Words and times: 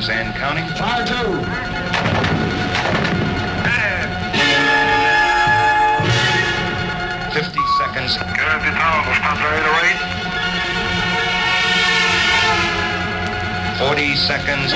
seconds 0.00 0.08
and 0.08 0.34
counting. 0.36 0.64
Fire 0.76 1.06
two. 1.06 1.14
Fifty 7.32 7.60
seconds. 7.78 8.16
Forty 13.78 14.16
seconds. 14.16 14.72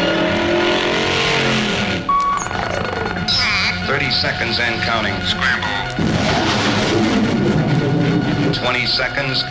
Thirty 3.86 4.10
seconds 4.10 4.58
and 4.60 4.82
counting. 4.82 5.14
Scramble. 5.24 5.68
Twenty 8.54 8.86
seconds. 8.86 9.42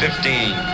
Fifteen. 0.00 0.73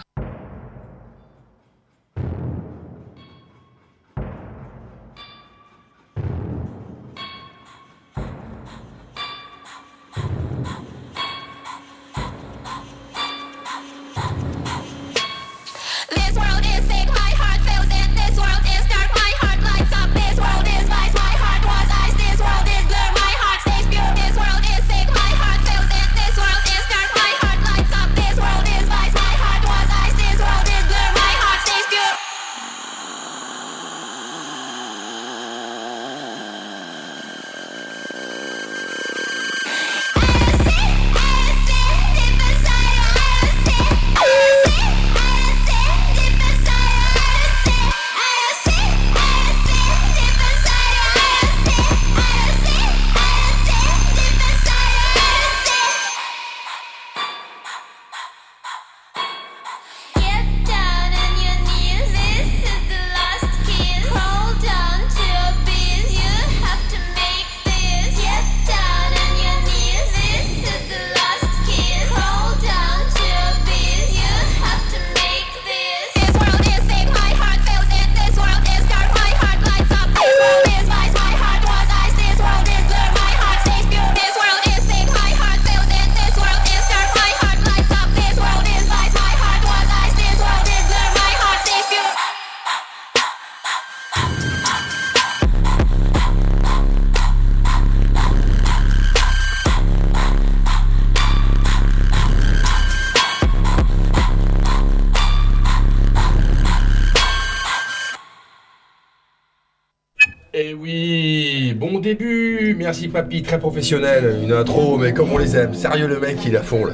Merci 112.91 113.07
papy, 113.07 113.41
très 113.41 113.57
professionnel, 113.57 114.35
une 114.43 114.51
intro, 114.51 114.97
mais 114.97 115.13
comme 115.13 115.31
on 115.31 115.37
les 115.37 115.55
aime, 115.55 115.73
sérieux 115.73 116.07
le 116.07 116.19
mec, 116.19 116.39
il 116.45 116.57
à 116.57 116.61
fond 116.61 116.83
là. 116.83 116.91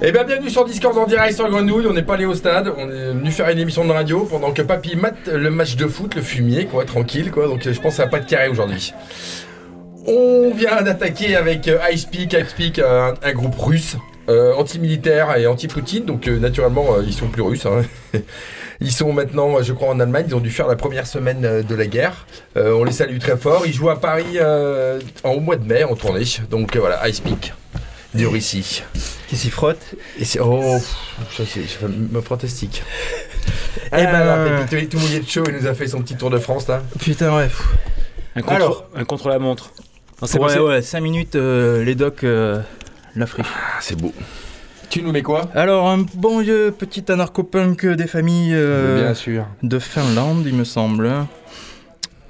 Et 0.00 0.10
bien 0.10 0.24
bienvenue 0.24 0.48
sur 0.48 0.64
Discord 0.64 0.96
en 0.96 1.04
direct 1.06 1.34
sur 1.34 1.46
Grenouille, 1.50 1.86
on 1.86 1.92
n'est 1.92 2.02
pas 2.02 2.14
allé 2.14 2.24
au 2.24 2.32
stade, 2.34 2.72
on 2.78 2.88
est 2.88 3.12
venu 3.12 3.30
faire 3.30 3.50
une 3.50 3.58
émission 3.58 3.84
de 3.84 3.92
radio 3.92 4.20
pendant 4.20 4.52
que 4.52 4.62
papy 4.62 4.96
mate 4.96 5.28
le 5.30 5.50
match 5.50 5.76
de 5.76 5.86
foot, 5.86 6.14
le 6.14 6.22
fumier, 6.22 6.64
quoi, 6.64 6.86
tranquille 6.86 7.30
quoi, 7.30 7.46
donc 7.46 7.60
je 7.62 7.78
pense 7.78 7.90
que 7.92 7.96
ça 7.96 8.04
va 8.04 8.08
pas 8.08 8.16
être 8.18 8.26
carré 8.26 8.48
aujourd'hui. 8.48 8.94
On 10.06 10.50
vient 10.54 10.80
d'attaquer 10.80 11.36
avec 11.36 11.68
euh, 11.68 11.76
Ice 11.92 12.06
Peak, 12.06 12.32
Ice 12.32 12.54
Peak, 12.56 12.78
un, 12.78 13.12
un 13.22 13.32
groupe 13.32 13.58
russe, 13.58 13.98
euh, 14.30 14.54
anti-militaire 14.54 15.36
et 15.36 15.46
anti-Poutine, 15.46 16.06
donc 16.06 16.26
euh, 16.26 16.38
naturellement 16.38 16.94
euh, 16.94 17.02
ils 17.06 17.12
sont 17.12 17.28
plus 17.28 17.42
russes. 17.42 17.66
hein. 17.66 17.82
Ils 18.80 18.92
sont 18.92 19.12
maintenant, 19.12 19.60
je 19.62 19.72
crois, 19.72 19.88
en 19.88 19.98
Allemagne. 20.00 20.26
Ils 20.28 20.34
ont 20.34 20.40
dû 20.40 20.50
faire 20.50 20.68
la 20.68 20.76
première 20.76 21.06
semaine 21.06 21.44
euh, 21.44 21.62
de 21.62 21.74
la 21.74 21.86
guerre. 21.86 22.26
Euh, 22.56 22.72
on 22.74 22.84
les 22.84 22.92
salue 22.92 23.18
très 23.18 23.36
fort. 23.36 23.64
Ils 23.66 23.72
jouent 23.72 23.90
à 23.90 24.00
Paris 24.00 24.36
euh, 24.36 25.00
en 25.24 25.30
au 25.32 25.40
mois 25.40 25.56
de 25.56 25.66
mai 25.66 25.84
en 25.84 25.96
tournée. 25.96 26.24
Donc 26.50 26.76
euh, 26.76 26.80
voilà, 26.80 27.08
Ice 27.08 27.20
Peak 27.20 27.52
de 28.14 28.24
Russie. 28.26 28.82
Qui 29.28 29.36
s'y 29.36 29.50
frotte. 29.50 29.80
Et 30.18 30.24
c'est 30.24 30.40
oh, 30.40 30.78
c'est 31.36 31.66
fantastique. 32.22 32.82
Eh 33.86 33.90
ben, 33.90 34.12
ben, 34.12 34.66
Pépito, 34.66 34.76
il 34.76 34.82
est 34.84 34.86
tout 34.86 34.98
mouillé 34.98 35.20
de 35.20 35.28
chaud. 35.28 35.44
Il 35.48 35.54
nous 35.56 35.66
a 35.66 35.74
fait 35.74 35.86
son 35.88 36.00
petit 36.02 36.16
tour 36.16 36.30
de 36.30 36.38
France 36.38 36.68
là. 36.68 36.82
Putain, 37.00 37.36
ouais. 37.36 37.48
Un 38.36 38.42
contre, 38.42 38.54
Alors. 38.54 38.88
un 38.94 39.04
contre 39.04 39.28
la 39.28 39.38
montre. 39.38 39.70
Non, 40.20 40.26
c'est 40.28 40.38
Ouais, 40.38 40.46
passé- 40.46 40.58
ouais, 40.60 40.82
5 40.82 41.00
minutes, 41.00 41.34
euh, 41.36 41.84
les 41.84 41.94
docs, 41.94 42.24
euh, 42.24 42.60
la 43.16 43.26
friche. 43.26 43.46
Ah, 43.52 43.78
c'est 43.80 43.96
beau. 43.96 44.12
Tu 44.90 45.02
nous 45.02 45.12
mets 45.12 45.22
quoi 45.22 45.50
Alors, 45.54 45.88
un 45.88 45.98
bon 46.14 46.40
vieux 46.40 46.70
petit 46.76 47.04
anarcho-punk 47.12 47.84
des 47.86 48.06
familles 48.06 48.54
euh, 48.54 49.02
Bien 49.04 49.14
sûr. 49.14 49.46
de 49.62 49.78
Finlande, 49.78 50.44
il 50.46 50.54
me 50.54 50.64
semble. 50.64 51.10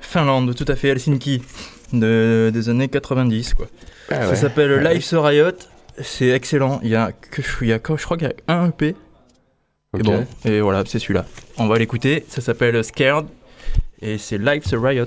Finlande, 0.01 0.55
tout 0.55 0.65
à 0.67 0.75
fait, 0.75 0.89
Helsinki, 0.89 1.43
de, 1.93 2.51
des 2.53 2.69
années 2.69 2.89
90, 2.89 3.55
quoi. 3.55 3.67
Ah 4.11 4.27
Ça 4.29 4.35
s'appelle 4.35 4.73
Ouais. 4.83 4.95
Life's 4.95 5.13
a 5.13 5.21
Riot. 5.23 5.53
C'est 6.01 6.29
excellent. 6.29 6.81
Il 6.83 6.91
y 6.91 6.97
a 6.97 7.13
que 7.13 7.43
il 7.61 7.69
y 7.69 7.73
a 7.73 7.79
que- 7.79 7.97
je 7.97 8.05
crois 8.05 8.17
qu'il 8.17 8.29
y 8.29 8.51
a 8.51 8.55
un 8.61 8.69
EP. 8.69 8.95
Et 9.99 10.03
bon, 10.03 10.27
et 10.45 10.61
voilà, 10.61 10.83
c'est 10.87 10.99
celui-là. 10.99 11.25
On 11.59 11.67
va 11.67 11.79
l'écouter. 11.79 12.25
Ça 12.29 12.41
s'appelle 12.41 12.83
Scared 12.85 13.27
et 14.01 14.19
c'est 14.19 14.39
Life's 14.39 14.73
a 14.73 14.79
Riot. 14.81 15.07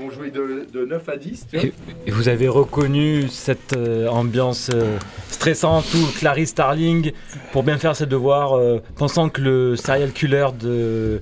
Vont 0.00 0.10
jouer 0.10 0.30
de, 0.30 0.66
de 0.72 0.84
9 0.84 1.08
à 1.08 1.16
10. 1.16 1.46
tu 1.50 1.56
vois. 1.58 1.66
Et, 1.66 1.72
et 2.06 2.10
vous 2.10 2.28
avez 2.28 2.48
reconnu 2.48 3.28
cette 3.28 3.74
euh, 3.76 4.08
ambiance 4.08 4.70
euh, 4.74 4.96
stressante 5.30 5.86
où 5.94 6.18
Clarice 6.18 6.50
Starling, 6.50 7.12
pour 7.52 7.62
bien 7.62 7.78
faire 7.78 7.94
ses 7.96 8.06
devoirs, 8.06 8.54
euh, 8.56 8.78
pensant 8.96 9.28
que 9.28 9.40
le 9.40 9.76
serial 9.76 10.12
killer 10.12 10.46
de 10.58 11.20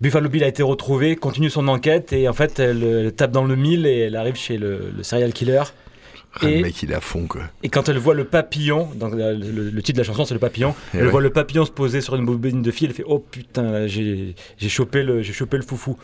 Buffalo 0.00 0.28
Bill 0.28 0.42
a 0.44 0.48
été 0.48 0.62
retrouvé, 0.62 1.16
continue 1.16 1.50
son 1.50 1.68
enquête 1.68 2.12
et 2.12 2.28
en 2.28 2.32
fait 2.32 2.58
elle, 2.58 2.82
elle 2.82 3.12
tape 3.12 3.30
dans 3.32 3.44
le 3.44 3.54
mille 3.56 3.86
et 3.86 3.98
elle 4.00 4.16
arrive 4.16 4.36
chez 4.36 4.56
le, 4.58 4.90
le 4.96 5.02
serial 5.02 5.32
killer. 5.32 5.62
Ah, 6.40 6.48
Et- 6.48 6.56
le 6.56 6.62
mec, 6.62 6.82
il 6.82 6.90
est 6.90 6.94
à 6.94 7.00
fond, 7.00 7.26
quoi. 7.26 7.42
Et 7.62 7.68
quand 7.68 7.90
elle 7.90 7.98
voit 7.98 8.14
le 8.14 8.24
papillon, 8.24 8.88
donc 8.94 9.12
le, 9.14 9.34
le- 9.34 9.68
le 9.70 9.82
titre 9.82 9.98
de 9.98 10.02
la 10.02 10.06
chanson 10.06 10.24
c'est 10.24 10.32
le 10.32 10.40
papillon, 10.40 10.74
elle 10.94 11.04
ouais. 11.04 11.10
voit 11.10 11.20
le 11.20 11.28
papillon 11.28 11.66
se 11.66 11.70
poser 11.70 12.00
sur 12.00 12.16
une 12.16 12.24
bobine 12.24 12.62
de 12.62 12.70
fil, 12.70 12.88
elle 12.88 12.94
fait 12.96 13.04
oh 13.06 13.18
putain 13.18 13.86
j'ai 13.86 14.34
j'ai 14.56 14.68
chopé 14.70 15.02
le 15.02 15.20
j'ai 15.22 15.34
chopé 15.34 15.58
le 15.58 15.62
foufou. 15.62 15.98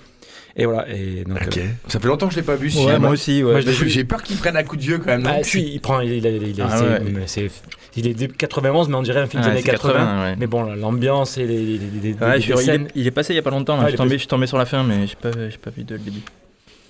Et 0.61 0.67
voilà 0.67 0.89
et 0.89 1.23
donc 1.25 1.39
Ok. 1.47 1.59
euh, 1.59 1.67
Ça 1.87 2.01
fait 2.01 2.09
longtemps 2.09 2.27
que 2.27 2.35
je 2.35 2.41
l'ai 2.41 2.45
pas 2.45 2.57
vu, 2.57 2.69
Ouais, 2.85 2.99
moi 2.99 3.11
aussi, 3.11 3.43
ouais. 3.45 3.63
J'ai 3.63 4.03
peur 4.05 4.23
qu'il 4.23 4.37
prenne 4.37 4.57
un 4.57 4.65
coup 4.65 4.77
de 4.77 4.83
vieux, 4.83 4.99
quand 4.99 5.07
même. 5.07 5.23
non 5.23 5.31
Ah 5.39 5.43
si, 5.45 5.61
il 5.75 5.81
prend, 5.81 6.01
il, 6.01 6.13
il, 6.13 6.27
il, 6.27 6.49
il- 6.49 6.63
Ah 6.63 6.81
ouais. 6.83 7.01
c'est- 7.27 7.49
il 7.97 8.07
est 8.09 8.15
début 8.15 8.35
91, 8.35 8.89
mais 8.89 8.97
on 8.97 9.03
dirait 9.03 9.21
un 9.21 9.27
film 9.27 9.43
des 9.43 9.49
années 9.51 9.61
c'est 9.65 9.71
80. 9.71 9.93
80, 9.95 10.23
ouais. 10.25 10.37
Mais 10.39 10.47
bon, 10.49 10.65
l'ambiance 10.65 11.39
et 11.39 11.47
les, 11.47 11.59
les, 11.63 11.79
les- 11.79 11.79
les- 12.03 12.15
Ouais, 12.15 12.35
les 12.37 12.41
je- 12.41 12.53
il, 12.53 12.59
est, 12.59 12.63
scènes. 12.65 12.89
il 12.97 13.07
est 13.07 13.11
passé 13.13 13.33
il 13.33 13.37
y 13.37 13.39
a 13.39 13.43
pas 13.43 13.51
longtemps. 13.51 13.77
là. 13.77 13.85
Ah, 13.87 13.89
je, 13.89 13.95
est 13.95 13.97
tombé, 13.97 14.09
passé. 14.09 14.17
je 14.17 14.21
suis 14.23 14.29
tombé 14.29 14.47
sur 14.49 14.59
la 14.59 14.67
fin, 14.67 14.83
mais 14.83 15.07
j'ai 15.07 15.15
pas, 15.15 15.31
pas 15.31 15.71
vu 15.77 15.85
de 15.85 15.95
le 15.95 16.01
début. 16.01 16.21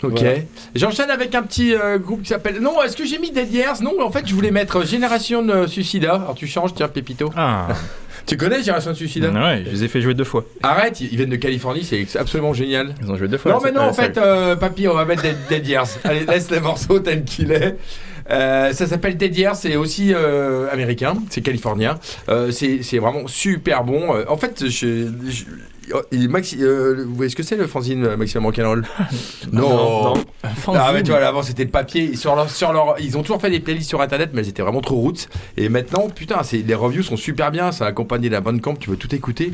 Ok. 0.03 0.13
Voilà. 0.21 0.39
J'enchaîne 0.77 1.11
avec 1.11 1.35
un 1.35 1.43
petit 1.43 1.75
euh, 1.75 1.99
groupe 1.99 2.23
qui 2.23 2.29
s'appelle. 2.29 2.61
Non, 2.61 2.81
est-ce 2.83 2.97
que 2.97 3.05
j'ai 3.05 3.19
mis 3.19 3.33
Dead 3.33 3.53
Years? 3.53 3.83
Non, 3.83 3.93
en 4.01 4.11
fait, 4.13 4.27
je 4.27 4.35
voulais 4.35 4.53
mettre 4.53 4.87
Génération 4.87 5.43
de 5.43 5.67
Suicida. 5.67 6.15
Alors 6.15 6.35
tu 6.37 6.47
changes, 6.47 6.73
tiens, 6.75 6.89
Pépito. 6.89 7.31
Ah, 7.37 7.69
Tu 8.29 8.37
connais 8.37 8.61
Génération 8.61 8.91
de 8.91 8.97
Suicida 8.97 9.31
ouais, 9.31 9.63
je 9.65 9.71
les 9.71 9.85
ai 9.85 9.89
fait 9.89 10.03
jouer 10.03 10.13
deux 10.13 10.25
fois. 10.25 10.45
Arrête, 10.63 11.01
ils 11.01 11.17
viennent 11.17 11.31
de 11.31 11.37
Californie, 11.37 11.83
c'est 11.83 12.07
absolument 12.17 12.53
génial. 12.53 12.95
Ils 13.03 13.11
ont 13.11 13.17
joué 13.17 13.27
deux 13.27 13.39
fois. 13.39 13.53
Non, 13.53 13.61
mais 13.65 13.73
non, 13.73 13.81
en 13.81 13.95
fait, 13.95 14.19
euh, 14.19 14.55
papy, 14.55 14.87
on 14.87 14.93
va 14.93 15.07
mettre 15.07 15.23
Dead, 15.23 15.37
Dead 15.49 15.67
Years. 15.67 15.89
Allez, 16.05 16.27
laisse 16.27 16.51
le 16.51 16.61
morceau 16.61 16.99
tel 17.01 17.25
qu'il 17.25 17.51
est. 17.53 17.79
Euh, 18.31 18.73
ça 18.73 18.87
s'appelle 18.87 19.17
Dead 19.17 19.37
Years, 19.37 19.57
c'est 19.57 19.77
aussi 19.77 20.13
euh, 20.15 20.69
américain, 20.71 21.15
c'est 21.31 21.41
californien. 21.41 21.99
Euh, 22.29 22.51
c'est 22.51 22.83
c'est 22.83 22.99
vraiment 22.99 23.27
super 23.27 23.85
bon. 23.85 24.15
Euh, 24.15 24.25
en 24.29 24.37
fait, 24.37 24.65
je, 24.69 25.07
je- 25.27 25.45
oh, 25.95 26.01
il- 26.13 26.29
Maxi, 26.29 26.59
euh, 26.61 27.05
vous 27.07 27.15
voyez 27.15 27.31
ce 27.31 27.37
que 27.37 27.43
c'est 27.43 27.57
le 27.57 27.67
fanzine 27.67 28.05
euh, 28.05 28.17
Maximum 28.19 28.45
Rock'n'Roll 28.47 28.85
non. 29.53 29.63
Non, 29.63 30.15
non. 30.15 30.15
Fanzine. 30.57 30.83
Ah, 30.85 30.91
mais 30.93 31.03
tu 31.03 31.11
vois, 31.11 31.21
là, 31.21 31.29
avant 31.29 31.43
c'était 31.43 31.65
le 31.65 31.71
papier. 31.71 32.17
Sur 32.17 32.37
leur, 32.37 32.51
sur 32.51 32.73
leur, 32.73 32.97
ils 33.01 33.17
ont 33.17 33.23
toujours 33.23 33.41
fait 33.41 33.51
des 33.51 33.61
playlists 33.61 33.89
sur 33.89 34.01
internet, 34.03 34.31
mais 34.35 34.43
elles 34.43 34.49
étaient 34.51 34.63
vraiment 34.63 34.83
trop 34.83 34.97
roots. 34.97 35.29
Et 35.57 35.69
maintenant, 35.71 36.09
putain, 36.15 36.43
c'est, 36.43 36.59
les 36.59 36.75
reviews 36.75 37.03
sont 37.03 37.17
super 37.17 37.51
bien. 37.51 37.73
Ça 37.73 37.87
accompagné 37.87 38.29
d'un 38.29 38.43
bon 38.43 38.61
camp, 38.61 38.75
tu 38.75 38.91
peux 38.91 38.97
tout 38.97 39.15
écouter. 39.15 39.53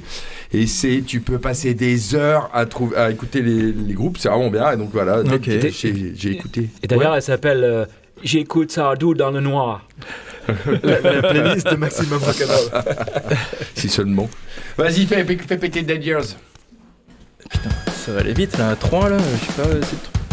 Et 0.52 0.66
c'est, 0.66 1.02
tu 1.06 1.20
peux 1.20 1.38
passer 1.38 1.74
des 1.74 2.14
heures 2.16 2.50
à, 2.52 2.66
trouver, 2.66 2.96
à 2.96 3.10
écouter 3.12 3.40
les, 3.40 3.70
les 3.72 3.94
groupes, 3.94 4.18
c'est 4.18 4.28
vraiment 4.28 4.50
bien. 4.50 4.72
Et 4.72 4.76
donc 4.76 4.90
voilà, 4.92 5.20
Ok. 5.20 5.48
j'ai, 5.48 6.12
j'ai 6.16 6.30
écouté. 6.32 6.68
Et 6.82 6.88
d'ailleurs, 6.88 7.12
Ouais. 7.12 7.16
elle 7.18 7.22
s'appelle 7.22 7.62
euh, 7.64 7.84
J'écoute 8.22 8.72
Sardou 8.72 9.14
dans 9.14 9.30
le 9.30 9.40
noir. 9.40 9.86
la, 10.82 11.00
la 11.00 11.22
playlist 11.22 11.66
de 11.70 11.76
Maximum 11.76 12.22
Rock'n'Roll. 12.22 12.82
si 13.74 13.88
seulement. 13.88 14.28
Vas-y, 14.76 15.06
fais, 15.06 15.24
péter 15.24 15.82
Dead 15.82 16.04
Years. 16.04 16.36
Ça 18.04 18.12
va 18.12 18.20
aller 18.20 18.34
vite 18.34 18.58
là, 18.58 18.76
3 18.76 19.10
là, 19.10 19.16
je 19.18 19.46
sais 19.46 19.62
pas, 19.62 19.68
c'est 19.82 20.02
trop. 20.02 20.23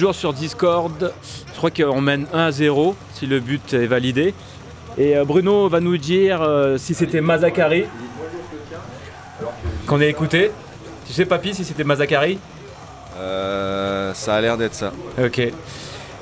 Toujours 0.00 0.14
sur 0.14 0.32
Discord. 0.32 1.12
Je 1.52 1.56
crois 1.58 1.70
qu'on 1.70 2.00
mène 2.00 2.26
1 2.32 2.38
à 2.46 2.50
0 2.52 2.96
si 3.12 3.26
le 3.26 3.38
but 3.38 3.74
est 3.74 3.84
validé. 3.84 4.32
Et 4.96 5.14
euh, 5.14 5.26
Bruno 5.26 5.68
va 5.68 5.80
nous 5.80 5.98
dire 5.98 6.40
euh, 6.40 6.78
si 6.78 6.94
c'était 6.94 7.20
Mazakari 7.20 7.84
qu'on 9.86 10.00
a 10.00 10.06
écouté. 10.06 10.52
Tu 11.06 11.12
sais, 11.12 11.26
Papy, 11.26 11.54
si 11.54 11.64
c'était 11.64 11.84
Mazakari 11.84 12.38
Euh, 13.18 14.14
ça 14.14 14.36
a 14.36 14.40
l'air 14.40 14.56
d'être 14.56 14.72
ça. 14.74 14.90
Ok. 15.22 15.38
Et 15.38 15.52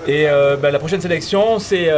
euh, 0.08 0.56
bah, 0.56 0.72
la 0.72 0.80
prochaine 0.80 1.00
sélection, 1.00 1.60
c'est. 1.60 1.88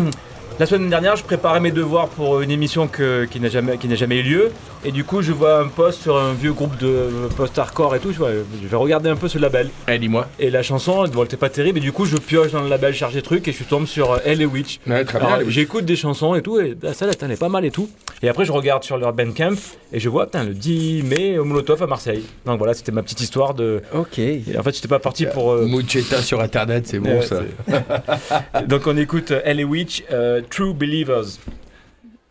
la 0.58 0.66
semaine 0.66 0.90
dernière, 0.90 1.16
je 1.16 1.24
préparais 1.24 1.60
mes 1.60 1.70
devoirs 1.72 2.08
pour 2.08 2.42
une 2.42 2.50
émission 2.50 2.86
que- 2.86 3.24
qui 3.24 3.40
n'a 3.40 3.48
jamais, 3.48 3.78
qui 3.78 3.88
n'a 3.88 3.94
jamais 3.94 4.18
eu 4.18 4.22
lieu. 4.24 4.52
Et 4.86 4.92
du 4.92 5.02
coup, 5.02 5.22
je 5.22 5.32
vois 5.32 5.60
un 5.60 5.68
post 5.68 6.02
sur 6.02 6.18
un 6.18 6.34
vieux 6.34 6.52
groupe 6.52 6.76
de 6.76 7.08
post-hardcore 7.38 7.96
et 7.96 8.00
tout. 8.00 8.12
Je, 8.12 8.18
vois, 8.18 8.28
je 8.62 8.68
vais 8.68 8.76
regarder 8.76 9.08
un 9.08 9.16
peu 9.16 9.28
ce 9.28 9.38
label. 9.38 9.70
Eh, 9.88 9.98
dis-moi. 9.98 10.28
Et 10.38 10.50
la 10.50 10.62
chanson, 10.62 11.06
elle 11.06 11.24
était 11.24 11.38
pas 11.38 11.48
terrible. 11.48 11.78
Et 11.78 11.80
du 11.80 11.90
coup, 11.90 12.04
je 12.04 12.18
pioche 12.18 12.52
dans 12.52 12.62
le 12.62 12.68
label 12.68 12.94
chargé 12.94 13.22
truc 13.22 13.48
et 13.48 13.52
je 13.52 13.64
tombe 13.64 13.86
sur 13.86 14.12
euh, 14.12 14.18
Elle 14.26 14.42
et 14.42 14.46
Witch. 14.46 14.80
Ouais, 14.86 15.02
très 15.06 15.18
bien. 15.18 15.28
Alors, 15.28 15.40
les- 15.40 15.50
J'écoute 15.50 15.86
des 15.86 15.96
chansons 15.96 16.34
et 16.34 16.42
tout, 16.42 16.60
et 16.60 16.74
bah, 16.74 16.92
ça, 16.92 17.06
elle 17.22 17.30
est 17.32 17.36
pas 17.40 17.48
mal 17.48 17.64
et 17.64 17.70
tout. 17.70 17.88
Et 18.22 18.28
après, 18.28 18.44
je 18.44 18.52
regarde 18.52 18.84
sur 18.84 18.98
leur 18.98 19.14
Bandcamp 19.14 19.54
et 19.90 20.00
je 20.00 20.08
vois, 20.10 20.26
putain, 20.26 20.44
le 20.44 20.52
10 20.52 21.02
mai 21.04 21.38
au 21.38 21.44
Molotov 21.44 21.82
à 21.82 21.86
Marseille. 21.86 22.22
Donc 22.44 22.58
voilà, 22.58 22.74
c'était 22.74 22.92
ma 22.92 23.02
petite 23.02 23.22
histoire 23.22 23.54
de. 23.54 23.80
Ok. 23.94 24.18
Et 24.18 24.42
en 24.58 24.62
fait, 24.62 24.74
j'étais 24.74 24.88
pas 24.88 24.98
parti 24.98 25.24
pour. 25.24 25.52
euh, 25.52 25.66
Mucheta 25.66 26.20
sur 26.20 26.40
internet, 26.42 26.86
c'est 26.86 26.98
bon 27.00 27.20
Ouais, 27.20 27.22
ça. 27.26 27.40
c'est- 27.66 28.66
Donc 28.68 28.86
on 28.86 28.96
écoute 28.98 29.30
euh, 29.30 29.40
Elle 29.46 29.60
et 29.60 29.64
Witch, 29.64 30.04
euh, 30.12 30.42
True 30.50 30.74
Believers. 30.74 31.38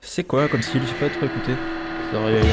C'est 0.02 0.24
quoi 0.26 0.48
comme 0.50 0.62
style? 0.62 0.82
J'ai 0.86 1.08
pas 1.08 1.12
trop 1.16 1.26
écouté. 1.26 1.54
Ça 2.14 2.20
aurait 2.20 2.44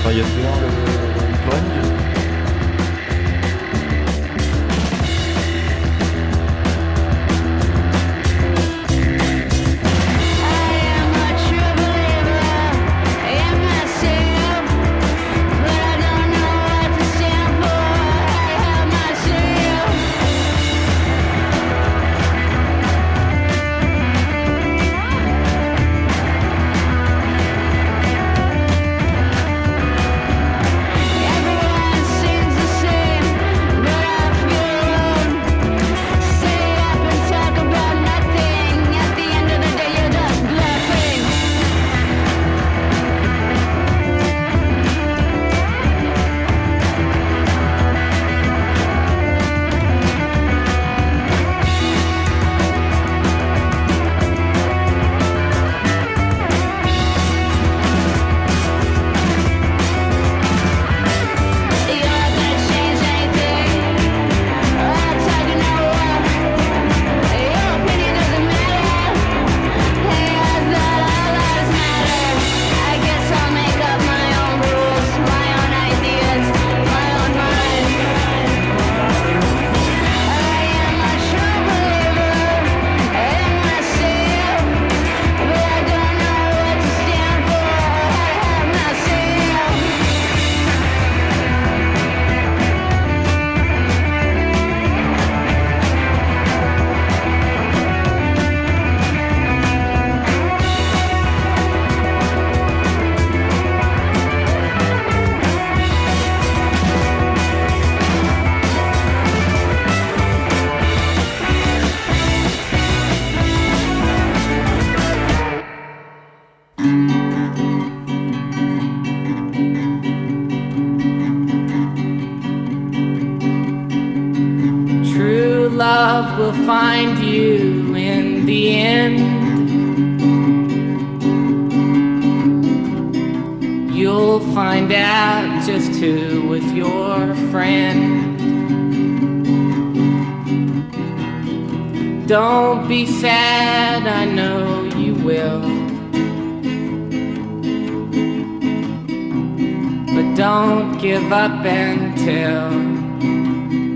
give 151.31 151.39
up 151.39 151.65
until 151.65 152.71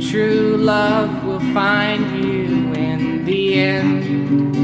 true 0.08 0.56
love 0.56 1.24
will 1.24 1.40
find 1.52 2.24
you 2.24 2.72
in 2.74 3.24
the 3.24 3.54
end. 3.54 4.54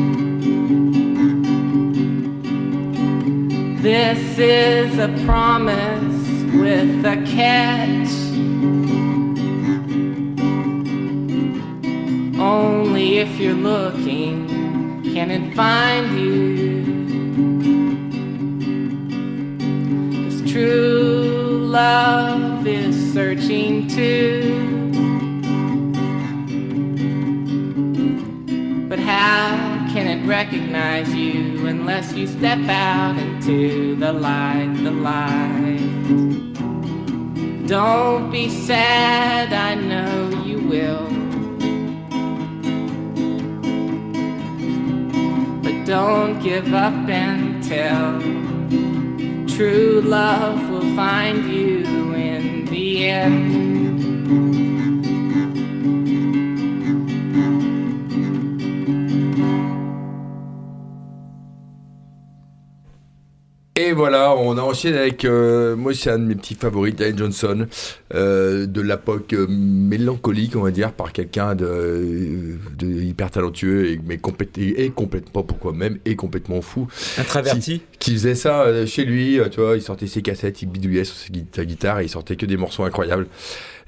This 3.82 4.38
is 4.38 4.98
a 4.98 5.08
promise 5.26 6.44
with 6.54 7.04
a 7.04 7.16
catch. 7.26 8.12
Only 12.38 13.18
if 13.18 13.40
you're 13.40 13.54
looking 13.54 14.46
can 15.12 15.32
it 15.32 15.56
find 15.56 15.89
unless 31.70 32.12
you 32.14 32.26
step 32.26 32.58
out 32.68 33.16
into 33.16 33.94
the 33.94 34.12
light, 34.12 34.74
the 34.82 34.90
light? 34.90 35.78
Don't 37.68 38.28
be 38.32 38.48
sad, 38.48 39.52
I 39.52 39.76
know 39.76 40.42
you 40.44 40.58
will. 40.72 41.06
But 45.62 45.86
don't 45.86 46.42
give 46.42 46.74
up 46.74 47.08
until 47.08 48.20
true 49.46 50.00
love 50.04 50.68
will 50.70 50.96
find 50.96 51.44
you 51.44 52.14
in 52.14 52.64
the 52.64 53.08
end. 53.08 54.09
Voilà, 64.00 64.34
on 64.36 64.56
a 64.58 64.62
enchaîné 64.62 64.98
avec. 64.98 65.24
euh, 65.24 65.76
moi, 65.76 65.94
c'est 65.94 66.10
un 66.10 66.18
de 66.18 66.24
mes 66.24 66.34
petits 66.34 66.54
favoris, 66.54 66.94
Diane 66.94 67.16
Johnson, 67.16 67.66
euh, 68.14 68.66
de 68.66 68.80
l'époque 68.80 69.32
euh, 69.32 69.46
mélancolique, 69.48 70.56
on 70.56 70.62
va 70.62 70.70
dire, 70.70 70.92
par 70.92 71.12
quelqu'un 71.12 71.54
de, 71.54 72.56
de 72.78 72.86
hyper 72.86 73.30
talentueux 73.30 73.86
et, 73.90 74.00
mais 74.04 74.16
complète- 74.16 74.58
et, 74.58 74.84
et 74.84 74.90
complètement, 74.90 75.42
pourquoi 75.42 75.72
même, 75.72 75.98
et 76.04 76.16
complètement 76.16 76.60
fou, 76.62 76.88
Introverti. 77.18 77.82
qui 77.98 78.12
faisait 78.12 78.34
ça 78.34 78.62
euh, 78.62 78.86
chez 78.86 79.04
lui. 79.04 79.38
euh, 79.38 79.48
tu 79.48 79.60
vois, 79.60 79.76
il 79.76 79.82
sortait 79.82 80.06
ses 80.06 80.22
cassettes, 80.22 80.62
il 80.62 80.66
bidouillait 80.66 81.04
sur 81.04 81.16
sa 81.16 81.28
gui- 81.28 81.46
sa 81.54 81.64
guitare 81.64 82.00
et 82.00 82.04
il 82.04 82.08
sortait 82.08 82.36
que 82.36 82.46
des 82.46 82.56
morceaux 82.56 82.84
incroyables. 82.84 83.26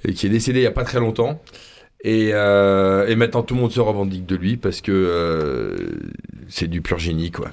Et 0.04 0.14
qui 0.14 0.26
est 0.26 0.30
décédé 0.30 0.60
il 0.60 0.64
y 0.64 0.66
a 0.66 0.70
pas 0.72 0.84
très 0.84 1.00
longtemps. 1.00 1.40
Et, 2.04 2.30
euh, 2.32 3.06
et 3.06 3.14
maintenant, 3.14 3.42
tout 3.42 3.54
le 3.54 3.60
monde 3.60 3.70
se 3.70 3.78
revendique 3.78 4.26
de 4.26 4.34
lui 4.34 4.56
parce 4.56 4.80
que 4.80 4.90
euh, 4.92 5.76
c'est 6.48 6.66
du 6.66 6.82
pur 6.82 6.98
génie, 6.98 7.30
quoi. 7.30 7.52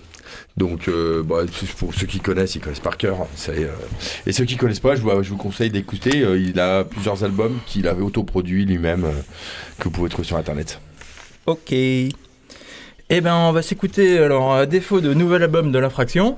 Donc, 0.58 0.88
euh, 0.88 1.24
bah, 1.24 1.44
pour 1.78 1.94
ceux 1.94 2.06
qui 2.06 2.20
connaissent, 2.20 2.56
ils 2.56 2.62
connaissent 2.62 2.80
par 2.80 2.98
cœur. 2.98 3.28
C'est, 3.36 3.64
euh, 3.64 3.70
Et 4.28 4.34
ceux 4.34 4.46
qui 4.46 4.58
connaissent 4.58 4.82
pas, 4.82 4.96
je 4.96 5.02
vous, 5.02 5.38
conseille 5.38 5.70
d'écouter. 5.70 6.22
Euh, 6.22 6.38
il 6.38 6.60
a 6.60 6.84
plusieurs 6.84 7.24
albums 7.24 7.58
qu'il 7.66 7.88
avait 7.88 8.02
autoproduits 8.02 8.66
lui-même, 8.66 9.06
que 9.78 9.86
vous 9.86 9.92
pouvez 9.92 10.10
trouver 10.10 10.28
sur 10.28 10.38
Internet. 10.38 10.82
Ok. 11.46 11.72
Eh 11.72 12.12
ben, 13.10 13.36
on 13.36 13.52
va 13.52 13.62
s'écouter. 13.62 14.20
Alors, 14.20 14.54
à 14.54 14.66
défaut 14.66 15.02
de 15.02 15.14
nouvel 15.14 15.44
album 15.44 15.72
de 15.72 15.80
l'infraction, 15.80 16.38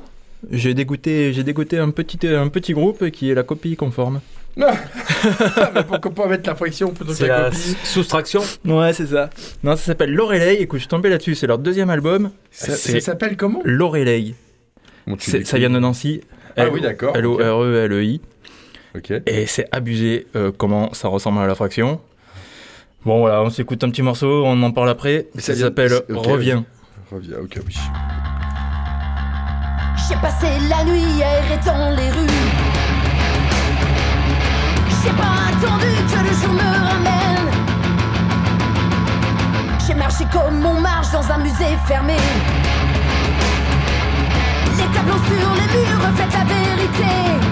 j'ai 0.52 0.74
dégoûté, 0.74 1.34
j'ai 1.34 1.44
dégoûté 1.44 1.80
un 1.80 1.90
petit, 1.90 2.28
un 2.28 2.48
petit 2.48 2.74
groupe 2.74 3.10
qui 3.10 3.30
est 3.30 3.36
la 3.36 3.44
copie 3.44 3.76
conforme. 3.76 4.22
Mais 4.58 5.84
pourquoi 5.88 6.12
pas 6.12 6.28
mettre 6.28 6.50
la 6.50 6.56
friction 6.56 6.92
plutôt 6.92 7.14
que 7.14 7.24
la 7.24 7.44
la 7.44 7.50
copie 7.50 7.78
soustraction. 7.84 8.42
Ouais, 8.66 8.94
c'est 8.94 9.08
ça. 9.08 9.30
Non, 9.64 9.76
ça 9.76 9.84
s'appelle 9.84 10.14
Lorelei. 10.14 10.56
Écoute, 10.60 10.80
je 10.80 10.84
suis 10.84 10.90
tombé 10.90 11.10
là-dessus. 11.10 11.36
C'est 11.36 11.48
leur 11.48 11.58
deuxième 11.58 11.90
album. 11.90 12.32
Ça, 12.52 12.76
s'appelle 12.76 13.38
comment? 13.38 13.62
Bon, 15.08 15.16
l'écris. 15.16 15.46
Ça 15.46 15.58
vient 15.58 15.70
de 15.70 15.80
Nancy. 15.80 16.22
Ah 16.58 16.68
oui, 16.70 16.82
d'accord. 16.82 17.16
L-O-R-E-L-E-I. 17.16 18.22
Ok. 18.96 19.14
Et 19.26 19.46
c'est 19.46 19.68
abusé 19.72 20.28
euh, 20.36 20.52
comment 20.56 20.94
ça 20.94 21.08
ressemble 21.08 21.40
à 21.40 21.48
la 21.48 21.56
fraction. 21.56 22.02
Bon, 23.06 23.20
voilà, 23.20 23.42
on 23.42 23.50
s'écoute 23.50 23.84
un 23.84 23.90
petit 23.90 24.02
morceau, 24.02 24.44
on 24.46 24.62
en 24.62 24.72
parle 24.72 24.90
après. 24.90 25.28
Mais 25.34 25.42
Ça 25.42 25.56
s'appelle 25.56 25.94
Reviens. 26.10 26.66
Reviens, 27.12 27.38
ok, 27.42 27.60
oui. 27.66 27.76
J'ai 30.08 30.16
passé 30.16 30.48
la 30.70 30.84
nuit 30.84 31.24
à 31.24 31.38
errer 31.38 31.60
dans 31.66 31.96
les 31.96 32.10
rues. 32.10 32.61
J'ai 35.04 35.10
pas 35.10 35.50
attendu 35.50 35.88
que 36.10 36.20
le 36.28 36.34
jour 36.40 36.54
me 36.54 36.70
ramène. 36.90 37.50
J'ai 39.86 39.96
marché 39.96 40.26
comme 40.32 40.66
on 40.66 40.80
marche 40.80 41.12
dans 41.12 41.32
un 41.32 41.38
musée 41.40 41.78
fermé. 41.86 42.18
Les 44.78 44.88
tableaux 44.96 45.22
sur 45.26 45.54
les 45.56 45.70
murs 45.76 46.02
reflètent 46.08 46.34
la 46.34 46.44
vérité. 46.44 47.51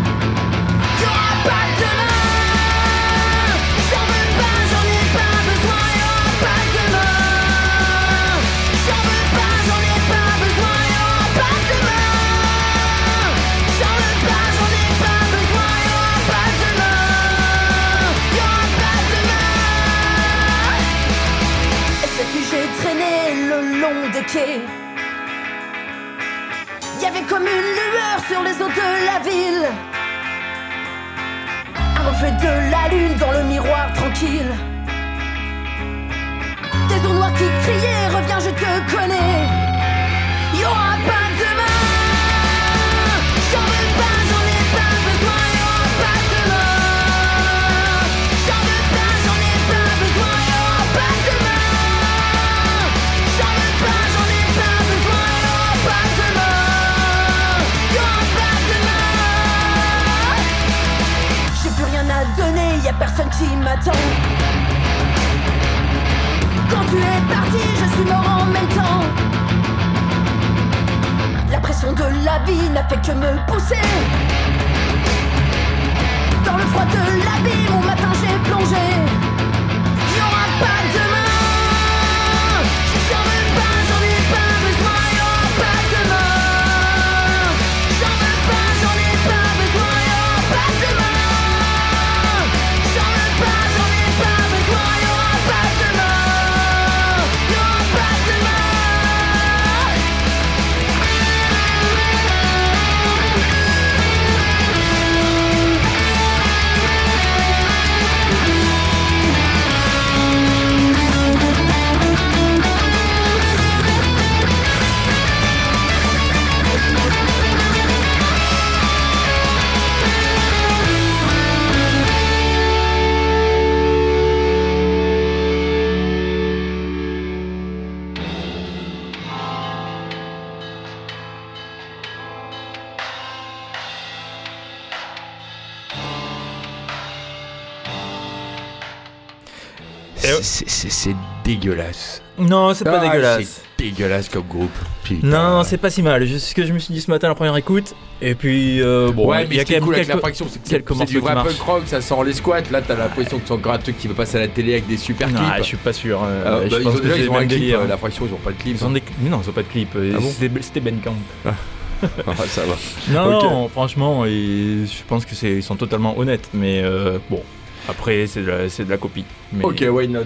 C'est- 140.87 141.15
dégueulasse. 141.43 142.21
Non, 142.37 142.73
c'est 142.73 142.83
pas 142.85 142.99
Ah, 143.01 143.07
dégueulasse. 143.07 143.61
C'est 143.77 143.83
dégueulasse 143.85 144.29
comme 144.29 144.43
groupe. 144.47 144.71
Putain. 145.03 145.25
Non, 145.27 145.49
non, 145.57 145.63
c'est 145.63 145.77
pas 145.77 145.89
si 145.89 146.01
mal. 146.03 146.27
C'est 146.27 146.39
ce 146.39 146.53
que 146.55 146.65
je 146.65 146.71
me 146.73 146.79
suis 146.79 146.93
dit 146.93 147.01
ce 147.01 147.09
matin 147.09 147.27
à 147.27 147.29
la 147.31 147.35
première 147.35 147.55
écoute. 147.57 147.95
Et 148.21 148.35
puis, 148.35 148.81
euh, 148.81 149.11
bon, 149.11 149.27
ouais, 149.27 149.43
il 149.43 149.49
mais 149.49 149.55
y 149.55 149.59
a 149.59 149.65
quand 149.65 149.73
même 149.73 149.83
cool 149.83 149.95
avec 149.95 150.05
quelques... 150.07 150.15
la 150.15 150.21
fraction, 150.21 150.45
c'est 150.49 150.59
que 150.61 150.67
c'est 150.67 150.75
quelques 150.83 150.95
c'est 150.95 151.05
du 151.05 151.19
vrai 151.19 151.33
punk 151.33 151.59
rock, 151.61 151.83
ça 151.85 152.01
sent 152.01 152.13
les 152.25 152.33
squats. 152.33 152.61
Là, 152.71 152.81
t'as 152.81 152.95
l'impression 152.95 153.39
que 153.39 153.43
c'est 153.47 153.53
encore 153.53 153.73
un 153.73 153.77
truc 153.79 153.97
qui 153.97 154.07
veut 154.07 154.13
passer 154.13 154.37
à 154.37 154.41
la 154.41 154.47
télé 154.47 154.73
avec 154.73 154.87
des 154.87 154.97
super 154.97 155.27
clips. 155.27 155.39
Ah, 155.41 155.57
je 155.57 155.63
suis 155.63 155.77
pas 155.77 155.93
sûr. 155.93 156.21
euh, 156.23 156.43
Ah, 156.45 156.65
je 156.65 156.69
bah, 156.69 156.77
ils 156.79 156.83
pense 156.83 156.93
ont 156.93 156.97
que 156.97 157.03
déjà 157.03 157.17
ils 157.17 157.29
ont 157.29 157.37
un 157.37 157.47
clip. 157.47 157.73
euh, 157.73 157.87
La 157.87 157.97
fraction, 157.97 158.25
ils 158.27 158.33
ont 158.33 158.37
pas 158.37 158.51
de 158.51 158.57
clip. 158.57 158.77
Ils 158.79 158.85
ont 158.85 158.91
des... 158.91 159.03
mais 159.21 159.29
non, 159.29 159.41
ils 159.43 159.49
ont 159.49 159.53
pas 159.53 159.63
de 159.63 159.67
clip. 159.67 159.89
euh, 159.95 160.13
Ah 160.15 160.19
bon 160.19 160.29
C'était 160.37 160.61
c'était 160.61 160.79
Bandcamp. 160.81 161.15
Ah, 161.45 162.33
ça 162.47 162.61
va. 162.65 162.75
Non, 163.09 163.41
non, 163.43 163.67
franchement, 163.69 164.25
je 164.25 165.03
pense 165.07 165.25
que 165.25 165.33
ils 165.45 165.63
sont 165.63 165.75
totalement 165.75 166.17
honnêtes. 166.17 166.49
Mais 166.53 166.81
euh, 166.83 167.17
bon, 167.29 167.41
après, 167.89 168.25
c'est 168.27 168.41
de, 168.41 168.47
la- 168.47 168.69
c'est 168.69 168.85
de 168.85 168.89
la 168.89 168.97
copie. 168.97 169.25
Mais 169.51 169.65
Ok, 169.65 169.83
why 169.89 170.07
not? 170.07 170.21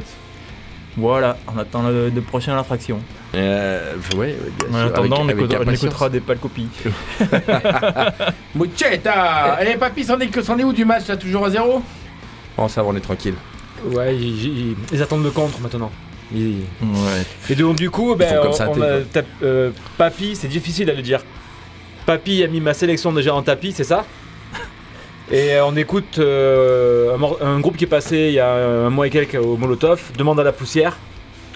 Voilà, 0.96 1.38
on 1.54 1.58
attend 1.60 1.82
le, 1.84 2.10
le 2.10 2.22
prochain 2.22 2.56
l'infraction. 2.56 3.00
Euh, 3.34 3.96
ouais, 4.16 4.18
ouais, 4.20 4.36
bien 4.60 4.68
En 4.80 4.82
sûr, 4.88 4.88
attendant, 4.94 5.18
on 5.22 5.24
avec- 5.30 5.38
écoutera, 5.40 5.60
on 5.66 5.72
écoutera 5.72 6.10
des 6.10 6.20
pas 6.22 6.36
de 6.36 6.40
copies. 6.40 6.68
Mucheta 8.56 9.60
Eh, 9.66 9.76
papy, 9.78 10.04
c'en 10.04 10.20
est, 10.20 10.28
que- 10.28 10.42
c'en 10.42 10.58
est 10.58 10.64
où 10.64 10.74
du 10.74 10.86
match 10.86 11.08
là 11.08 11.18
Toujours 11.18 11.46
à 11.46 11.50
zéro? 11.50 11.82
Bon, 12.58 12.68
ça 12.68 12.84
va, 12.84 12.90
on 12.90 12.96
est 12.96 13.00
tranquille. 13.02 13.36
Ouais, 13.86 14.16
ils, 14.16 14.46
ils- 14.72 14.76
ils 14.92 15.02
attendent 15.02 15.24
le 15.24 15.32
contre 15.32 15.60
maintenant. 15.62 15.92
Ils- 16.34 16.62
Ouais. 16.82 17.26
Et 17.50 17.56
donc 17.56 17.76
du 17.76 17.90
coup, 17.90 18.16
ben, 18.16 18.40
on- 18.48 18.52
ça, 18.54 18.66
a 18.66 19.22
euh, 19.44 19.72
Papy, 19.98 20.36
c'est 20.36 20.48
difficile 20.48 20.90
à 20.90 20.94
le 20.94 21.02
dire. 21.02 21.22
Papy 22.06 22.44
a 22.44 22.48
mis 22.48 22.60
ma 22.62 22.74
sélection 22.74 23.12
déjà 23.12 23.34
en 23.34 23.42
tapis, 23.42 23.72
c'est 23.72 23.84
ça? 23.84 24.06
Et 25.34 25.56
euh, 25.56 25.66
on 25.66 25.76
écoute 25.76 26.20
euh, 26.20 27.18
un, 27.42 27.60
groupe 27.60 27.76
qui 27.76 27.86
est 27.86 27.88
passé 27.88 28.28
il 28.28 28.34
y 28.34 28.40
a 28.40 28.54
un 28.54 28.92
mois 28.92 29.08
et 29.08 29.10
quelques 29.10 29.34
au 29.34 29.58
Molotov, 29.58 30.12
Demande 30.16 30.40
à 30.40 30.44
la 30.44 30.52
poussière. 30.52 30.96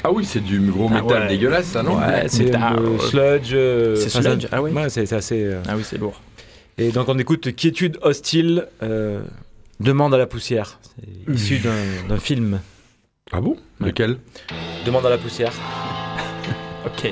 Ah 0.03 0.11
oui, 0.11 0.25
c'est 0.25 0.39
du 0.43 0.59
gros 0.61 0.89
Ah 0.91 1.03
métal 1.03 1.21
ouais. 1.23 1.27
dégueulasse, 1.27 1.65
ça, 1.67 1.83
non 1.83 1.97
ouais, 1.99 2.23
c'est 2.27 2.55
euh, 2.55 2.79
ouais. 2.79 2.99
sludge. 2.99 3.51
euh, 3.53 3.95
C'est 3.95 4.09
sludge, 4.09 4.47
ah 4.51 4.63
oui 4.63 4.71
Ouais, 4.71 4.89
c'est 4.89 5.13
assez. 5.13 5.43
euh, 5.43 5.61
Ah 5.69 5.73
oui, 5.77 5.83
c'est 5.85 5.99
lourd. 5.99 6.19
Et 6.79 6.89
donc 6.89 7.07
on 7.07 7.19
écoute 7.19 7.55
Quiétude 7.55 7.99
hostile, 8.01 8.65
euh, 8.81 9.21
Demande 9.79 10.11
à 10.15 10.17
la 10.17 10.25
poussière. 10.25 10.79
C'est 11.27 11.33
issu 11.35 11.59
d'un 11.59 12.07
d'un 12.09 12.17
film. 12.19 12.59
Ah 13.31 13.41
bon? 13.41 13.57
Lequel? 13.79 14.17
Demande 14.87 15.05
à 15.05 15.09
la 15.11 15.19
poussière. 15.19 15.51
Ok. 16.85 17.11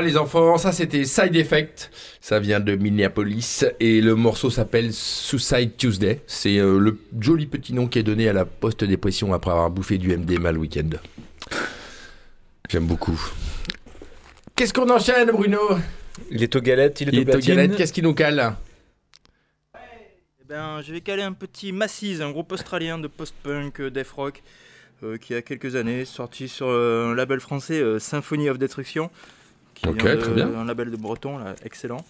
Voilà 0.00 0.12
les 0.12 0.16
enfants, 0.16 0.56
ça 0.56 0.72
c'était 0.72 1.04
Side 1.04 1.36
Effect, 1.36 1.90
ça 2.22 2.38
vient 2.38 2.58
de 2.58 2.74
Minneapolis 2.74 3.66
et 3.80 4.00
le 4.00 4.14
morceau 4.14 4.48
s'appelle 4.48 4.94
Suicide 4.94 5.76
Tuesday. 5.76 6.22
C'est 6.26 6.56
euh, 6.56 6.78
le 6.78 6.98
joli 7.20 7.44
petit 7.46 7.74
nom 7.74 7.86
qui 7.86 7.98
est 7.98 8.02
donné 8.02 8.26
à 8.26 8.32
la 8.32 8.46
post-dépression 8.46 9.34
après 9.34 9.50
avoir 9.50 9.68
bouffé 9.68 9.98
du 9.98 10.16
MDMA 10.16 10.52
le 10.52 10.58
week-end. 10.58 10.88
J'aime 12.70 12.86
beaucoup. 12.86 13.20
Qu'est-ce 14.56 14.72
qu'on 14.72 14.88
enchaîne 14.88 15.30
Bruno? 15.32 15.60
Il 16.30 16.42
est 16.42 16.56
aux 16.56 16.62
galettes, 16.62 17.02
il 17.02 17.08
est 17.08 17.12
Il 17.12 17.18
est 17.18 17.22
aux 17.22 17.32
platines. 17.32 17.56
galettes, 17.56 17.76
qu'est-ce 17.76 17.92
qui 17.92 18.02
nous 18.02 18.14
cale? 18.14 18.54
Eh 19.74 20.44
ben, 20.48 20.80
je 20.80 20.92
vais 20.94 21.02
caler 21.02 21.24
un 21.24 21.32
petit 21.34 21.72
Massis, 21.72 22.22
un 22.22 22.30
groupe 22.30 22.52
australien 22.52 22.98
de 22.98 23.06
post-punk, 23.06 23.80
euh, 23.80 23.90
death 23.90 24.10
rock, 24.12 24.42
euh, 25.02 25.16
qui 25.16 25.34
a 25.34 25.40
quelques 25.40 25.76
années 25.76 26.04
sorti 26.04 26.46
sur 26.48 26.68
euh, 26.68 27.10
un 27.10 27.14
label 27.14 27.40
français 27.40 27.80
euh, 27.80 27.98
Symphony 27.98 28.50
of 28.50 28.58
Destruction, 28.58 29.10
qui 29.82 29.88
Ok, 29.88 30.02
vient 30.02 30.14
de- 30.16 30.20
très 30.20 30.32
bien. 30.34 30.48
un 30.54 30.64
label 30.64 30.90
de 30.90 30.96
Breton, 30.96 31.38
là, 31.38 31.54
excellent. 31.64 32.04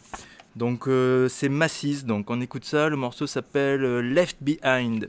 Donc 0.56 0.88
euh, 0.88 1.28
c'est 1.28 1.48
Massis, 1.48 2.04
donc 2.04 2.28
on 2.30 2.40
écoute 2.40 2.64
ça. 2.64 2.88
Le 2.88 2.96
morceau 2.96 3.26
s'appelle 3.26 3.84
euh, 3.84 4.00
Left 4.00 4.36
Behind. 4.40 5.08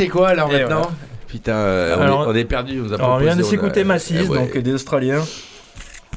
C'est 0.00 0.08
quoi 0.08 0.28
alors 0.28 0.50
Et 0.50 0.60
maintenant 0.60 0.80
voilà. 0.82 0.96
Putain, 1.28 1.52
euh, 1.54 1.96
on, 1.96 2.00
Alors- 2.00 2.24
est, 2.24 2.26
on 2.28 2.34
est 2.34 2.44
perdu, 2.44 2.80
on 2.80 2.84
nous 2.84 2.92
a 2.92 2.96
Alors 2.96 3.10
on 3.10 3.18
vient 3.18 3.36
de 3.36 3.42
s'écouter 3.42 3.84
Massis, 3.84 4.16
Eh 4.18 4.26
ouais. 4.26 4.38
donc 4.38 4.56
des 4.58 4.72
Australiens. 4.72 5.22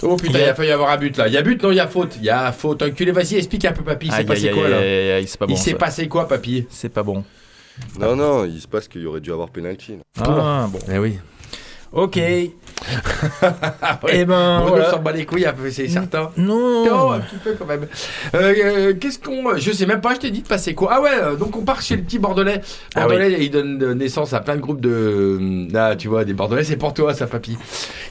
Oh 0.01 0.15
putain, 0.15 0.39
il 0.39 0.49
a 0.49 0.55
failli 0.55 0.69
y 0.69 0.71
avoir 0.71 0.89
un 0.89 0.97
but 0.97 1.15
là. 1.17 1.27
Il 1.27 1.33
y 1.33 1.37
a 1.37 1.41
but, 1.41 1.61
non, 1.61 1.71
il 1.71 1.75
y 1.75 1.79
a 1.79 1.87
faute. 1.87 2.15
Il 2.17 2.23
y 2.23 2.29
a 2.29 2.51
faute. 2.51 2.81
Enculé, 2.81 3.11
vas-y, 3.11 3.35
explique 3.35 3.63
un 3.65 3.73
peu, 3.73 3.83
papy. 3.83 4.07
Il 4.07 4.11
s'est 4.13 4.23
passé 4.23 4.49
quoi 4.51 4.69
là. 4.69 5.19
Il 5.19 5.57
s'est 5.57 5.75
passé 5.75 6.07
quoi, 6.07 6.27
papy 6.27 6.65
C'est 6.69 6.89
pas 6.89 7.03
bon. 7.03 7.23
Non, 7.99 8.15
non, 8.15 8.45
il 8.45 8.59
se 8.61 8.67
passe 8.67 8.87
qu'il 8.87 9.05
aurait 9.07 9.21
dû 9.21 9.31
avoir 9.31 9.49
penalty. 9.49 9.97
là. 9.97 10.23
Ah 10.25 10.67
bon. 10.71 10.79
Eh 10.91 10.97
oui. 10.97 11.19
Ok. 11.91 12.19
Ah 13.81 13.99
ouais. 14.03 14.11
Eh 14.13 14.25
ben 14.25 14.59
Bruno 14.59 14.75
voilà. 14.75 14.91
s'en 14.91 14.99
bat 14.99 15.11
les 15.11 15.25
couilles, 15.25 15.47
c'est 15.71 15.87
certain. 15.87 16.29
Non. 16.37 16.85
Non, 16.85 17.11
un 17.13 17.19
petit 17.19 17.35
peu 17.43 17.53
quand 17.57 17.65
même. 17.65 17.87
Euh, 18.35 18.53
euh, 18.57 18.93
Qu'est-ce 18.99 19.19
qu'on. 19.19 19.55
Je 19.57 19.71
sais 19.71 19.85
même 19.85 20.01
pas, 20.01 20.13
je 20.15 20.19
t'ai 20.19 20.31
dit 20.31 20.41
de 20.41 20.47
passer 20.47 20.73
quoi. 20.73 20.89
Ah 20.93 21.01
ouais, 21.01 21.09
euh, 21.13 21.35
donc 21.35 21.55
on 21.55 21.61
part 21.63 21.81
chez 21.81 21.95
le 21.95 22.03
petit 22.03 22.19
Bordelais. 22.19 22.61
Ah 22.95 23.01
Bordelais, 23.07 23.37
il 23.45 23.51
donne 23.51 23.81
euh, 23.81 23.93
naissance 23.93 24.33
à 24.33 24.39
plein 24.41 24.55
de 24.55 24.61
groupes 24.61 24.81
de. 24.81 25.67
Là, 25.71 25.95
tu 25.95 26.07
vois, 26.07 26.25
des 26.25 26.33
Bordelais, 26.33 26.63
c'est 26.63 26.77
pour 26.77 26.93
toi, 26.93 27.13
ça, 27.13 27.27
papy. 27.27 27.57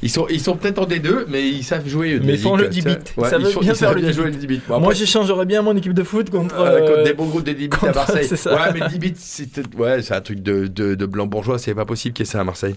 Ils 0.02 0.10
sont, 0.10 0.26
ils 0.28 0.40
sont 0.40 0.56
peut-être 0.56 0.78
en 0.78 0.86
D2, 0.86 1.24
mais 1.28 1.48
ils 1.48 1.62
savent 1.64 1.86
jouer. 1.88 2.20
Mais 2.22 2.34
ils 2.34 2.38
font 2.38 2.56
le 2.56 2.68
10 2.68 2.82
10 2.82 2.84
bits. 2.86 2.96
Ça 3.28 3.38
veut 3.38 3.50
bien 3.60 3.74
faire 3.74 3.94
le 3.94 4.00
10 4.00 4.12
jouer 4.12 4.24
le 4.26 4.30
10 4.32 4.46
bits. 4.46 4.60
Bon, 4.68 4.80
Moi 4.80 4.94
j'échangerais 4.94 5.46
bien 5.46 5.62
mon 5.62 5.76
équipe 5.76 5.94
de 5.94 6.02
foot 6.02 6.30
contre. 6.30 6.54
euh, 6.58 6.78
contre 6.80 6.98
euh, 7.00 7.04
des 7.04 7.12
bons 7.14 7.26
groupes 7.26 7.44
de 7.44 7.52
10 7.52 7.68
bits 7.68 7.76
à 7.82 7.92
Marseille. 7.94 8.26
c'est 8.28 8.36
ça. 8.36 8.54
Ouais, 8.54 8.72
mais 8.74 8.88
10 8.88 8.98
bits, 8.98 9.14
c'est 9.16 9.48
ouais, 9.76 10.12
un 10.12 10.20
truc 10.20 10.42
de, 10.42 10.66
de, 10.66 10.94
de 10.94 11.06
blanc 11.06 11.26
bourgeois, 11.26 11.58
c'est 11.58 11.74
pas 11.74 11.84
possible 11.84 12.14
qu'il 12.14 12.26
y 12.26 12.28
ait 12.28 12.32
ça 12.32 12.40
à 12.40 12.44
Marseille. 12.44 12.74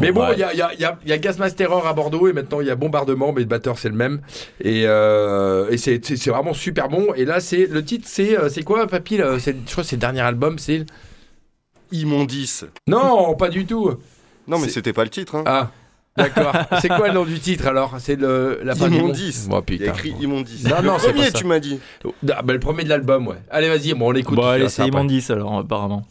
Mais 0.00 0.12
Bon, 0.12 0.20
bah, 0.20 0.32
il 0.34 0.38
y, 0.40 0.42
a, 0.42 0.52
il 0.52 0.58
y, 0.58 0.62
a, 0.62 0.72
il 0.74 0.80
y, 0.80 0.84
a, 0.84 0.98
il 1.04 1.08
y 1.08 1.12
a 1.12 1.18
Gazmas 1.18 1.50
Terror 1.52 1.86
à 1.86 1.92
Bordeaux 1.92 2.26
et 2.28 2.32
maintenant 2.32 2.60
il 2.60 2.66
y 2.66 2.70
a 2.70 2.74
Bombardement, 2.76 3.32
mais 3.32 3.40
le 3.42 3.46
batteur 3.46 3.78
c'est 3.78 3.88
le 3.88 3.94
même. 3.94 4.20
Et, 4.60 4.82
euh, 4.86 5.68
et 5.70 5.76
c'est 5.76 6.04
c'est- 6.04 6.16
c'est 6.16 6.30
vraiment 6.30 6.54
super 6.54 6.88
bon. 6.88 7.14
Et 7.14 7.24
là, 7.24 7.40
c'est 7.40 7.66
le 7.66 7.84
titre, 7.84 8.06
c'est 8.08 8.38
euh, 8.38 8.48
c'est 8.48 8.62
quoi, 8.62 8.86
papy 8.86 9.16
là 9.18 9.38
C'est- 9.38 9.56
Je 9.66 9.70
crois 9.72 9.82
que 9.84 9.88
c'est 9.88 9.96
le 9.96 10.00
dernier 10.00 10.20
album, 10.22 10.58
c'est. 10.58 10.84
Immondice. 11.92 12.64
Non, 12.88 13.34
pas 13.34 13.48
du 13.48 13.66
tout. 13.66 13.90
Non, 14.48 14.58
mais 14.58 14.68
c'était 14.68 14.92
pas 14.92 15.04
le 15.04 15.10
titre. 15.10 15.36
Hein. 15.36 15.44
Ah, 15.46 15.70
d'accord. 16.16 16.52
c'est 16.80 16.88
quoi 16.88 17.08
le 17.08 17.14
nom 17.14 17.24
du 17.24 17.38
titre 17.38 17.66
alors? 17.66 17.96
C'est 18.00 18.16
le 18.16 18.60
la 18.64 18.74
fin 18.74 18.88
Immondice. 18.90 19.48
Oh, 19.50 19.60
Il 19.68 19.74
y 19.74 19.78
putain. 19.78 19.90
a 19.92 19.94
écrit 19.94 20.14
Immondice. 20.20 20.64
Non, 20.64 20.76
le 20.80 20.86
non, 20.88 20.94
c'est 20.98 21.08
premier, 21.10 21.26
pas 21.26 21.30
ça. 21.30 21.38
tu 21.38 21.44
m'as 21.46 21.60
dit. 21.60 21.78
Ah, 22.30 22.42
bah, 22.42 22.52
le 22.52 22.58
premier 22.58 22.82
de 22.84 22.88
l'album, 22.88 23.28
ouais. 23.28 23.36
Allez, 23.50 23.68
vas-y, 23.68 23.94
bon, 23.94 24.08
on 24.08 24.10
l'écoute. 24.10 24.34
Bon, 24.36 24.46
allez, 24.46 24.68
c'est 24.68 24.82
après. 24.82 24.92
immondice 24.92 25.30
alors, 25.30 25.56
apparemment. 25.58 26.04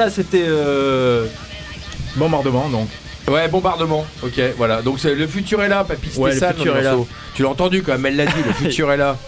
Voilà, 0.00 0.14
c'était 0.14 0.44
euh, 0.46 1.26
bombardement 2.16 2.70
donc. 2.70 2.88
Ouais, 3.28 3.48
bombardement. 3.48 4.06
Ok, 4.22 4.40
voilà. 4.56 4.80
Donc 4.80 4.98
c'est- 4.98 5.14
le 5.14 5.26
futur 5.26 5.62
est 5.62 5.68
là, 5.68 5.84
papy. 5.84 6.08
C'était 6.08 6.18
Ouais, 6.22 6.32
le 6.32 6.38
ça, 6.40 6.54
futur 6.54 6.74
est 6.78 6.82
là. 6.82 6.94
Tu 7.34 7.42
l'as 7.42 7.50
entendu 7.50 7.82
quand 7.82 7.92
même, 7.92 8.06
elle 8.06 8.16
l'a 8.16 8.24
dit, 8.24 8.32
le 8.46 8.52
futur 8.64 8.90
est 8.92 8.96
là. 8.96 9.18